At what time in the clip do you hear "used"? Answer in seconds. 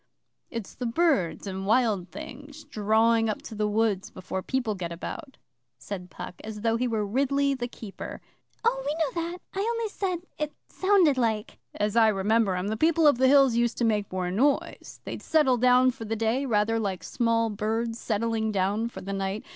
13.53-13.77